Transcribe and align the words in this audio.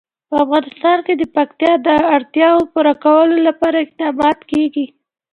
په 0.29 0.35
افغانستان 0.43 0.97
کې 1.05 1.13
د 1.17 1.23
پکتیا 1.35 1.73
د 1.87 1.89
اړتیاوو 2.15 2.69
پوره 2.73 2.93
کولو 3.03 3.37
لپاره 3.47 3.77
اقدامات 3.85 4.39
کېږي. 4.51 4.85